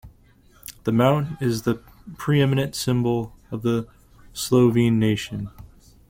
The 0.85 0.91
mountain 0.91 1.37
is 1.39 1.61
the 1.61 1.75
pre-eminent 2.17 2.73
symbol 2.73 3.35
of 3.51 3.61
the 3.61 3.87
Slovene 4.33 4.97
Nation. 4.97 5.51